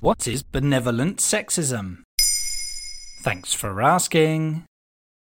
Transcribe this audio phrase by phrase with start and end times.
[0.00, 2.02] What is benevolent sexism?
[3.22, 4.64] Thanks for asking.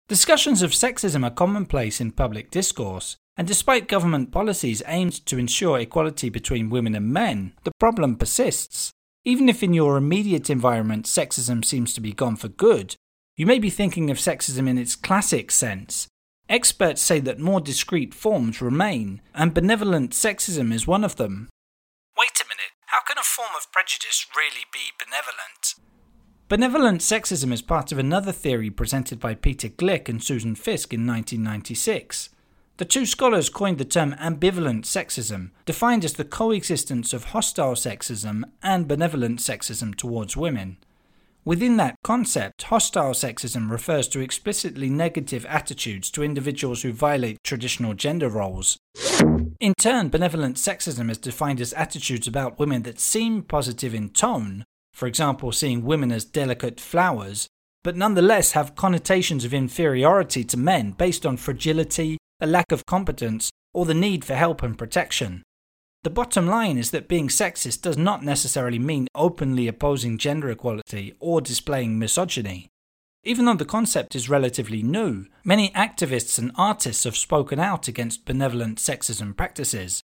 [0.08, 5.80] Discussions of sexism are commonplace in public discourse, and despite government policies aimed to ensure
[5.80, 8.92] equality between women and men, the problem persists.
[9.26, 12.96] Even if in your immediate environment sexism seems to be gone for good,
[13.36, 16.08] you may be thinking of sexism in its classic sense.
[16.48, 21.50] Experts say that more discreet forms remain, and benevolent sexism is one of them.
[22.92, 25.76] How can a form of prejudice really be benevolent?
[26.50, 31.08] Benevolent sexism is part of another theory presented by Peter Glick and Susan Fiske in
[31.08, 32.32] 1996.
[32.76, 38.44] The two scholars coined the term ambivalent sexism, defined as the coexistence of hostile sexism
[38.62, 40.76] and benevolent sexism towards women.
[41.44, 47.96] Within that concept, hostile sexism refers to explicitly negative attitudes to individuals who violate traditional
[47.96, 48.78] gender roles.
[49.60, 54.64] In turn, benevolent sexism is defined as attitudes about women that seem positive in tone,
[54.94, 57.48] for example, seeing women as delicate flowers,
[57.84, 63.50] but nonetheless have connotations of inferiority to men based on fragility, a lack of competence,
[63.74, 65.42] or the need for help and protection.
[66.04, 71.14] The bottom line is that being sexist does not necessarily mean openly opposing gender equality
[71.20, 72.70] or displaying misogyny.
[73.24, 78.26] Even though the concept is relatively new, many activists and artists have spoken out against
[78.26, 80.02] benevolent sexism practices.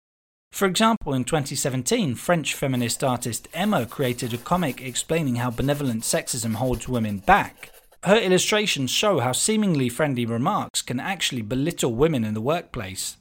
[0.52, 6.56] For example, in 2017, French feminist artist Emma created a comic explaining how benevolent sexism
[6.56, 7.70] holds women back.
[8.04, 13.18] Her illustrations show how seemingly friendly remarks can actually belittle women in the workplace.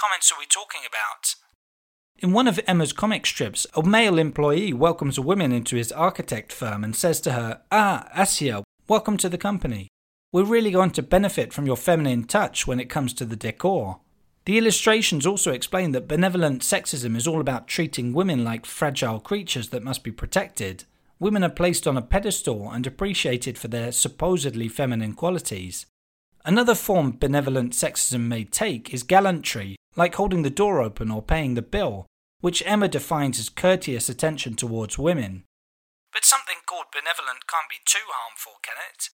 [0.00, 1.34] Comments are we talking about?
[2.20, 6.54] In one of Emma's comic strips, a male employee welcomes a woman into his architect
[6.54, 9.88] firm and says to her, Ah, Asia, welcome to the company.
[10.32, 14.00] We're really going to benefit from your feminine touch when it comes to the decor.
[14.46, 19.68] The illustrations also explain that benevolent sexism is all about treating women like fragile creatures
[19.68, 20.84] that must be protected,
[21.18, 25.84] women are placed on a pedestal and appreciated for their supposedly feminine qualities.
[26.46, 31.54] Another form benevolent sexism may take is gallantry, like holding the door open or paying
[31.54, 32.06] the bill,
[32.40, 35.44] which Emma defines as courteous attention towards women.
[36.12, 39.10] But something called benevolent can't be too harmful, can it?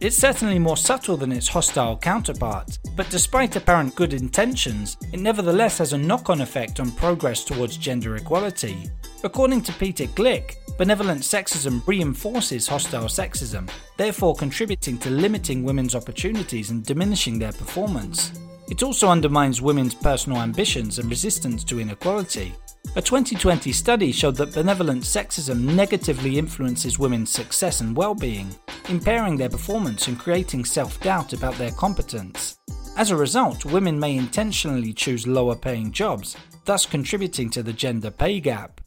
[0.00, 5.78] It's certainly more subtle than its hostile counterpart, but despite apparent good intentions, it nevertheless
[5.78, 8.88] has a knock on effect on progress towards gender equality.
[9.24, 16.70] According to Peter Glick, benevolent sexism reinforces hostile sexism, therefore contributing to limiting women's opportunities
[16.70, 18.30] and diminishing their performance.
[18.68, 22.54] It also undermines women's personal ambitions and resistance to inequality,
[22.96, 28.54] a 2020 study showed that benevolent sexism negatively influences women's success and well being,
[28.88, 32.58] impairing their performance and creating self doubt about their competence.
[32.96, 38.10] As a result, women may intentionally choose lower paying jobs, thus contributing to the gender
[38.10, 38.80] pay gap.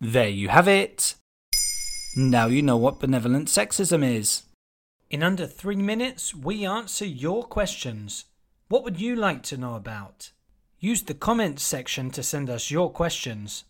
[0.00, 1.14] There you have it.
[2.16, 4.44] Now you know what benevolent sexism is.
[5.10, 8.24] In under three minutes, we answer your questions.
[8.72, 10.32] What would you like to know about?
[10.80, 13.64] Use the comments section to send us your questions.